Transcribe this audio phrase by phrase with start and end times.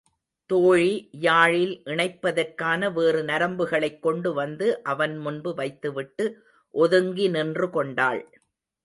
[0.49, 0.93] தோழி
[1.21, 6.25] யாழில் இணைப்பதற்கான வேறு நரம்புகளைக் கொண்டு வந்து அவன் முன்பு வைத்துவிட்டு
[6.75, 8.21] ஒதுங்கி நின்று கொண்டாள்.